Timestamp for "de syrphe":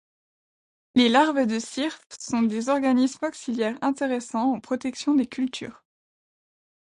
1.45-2.07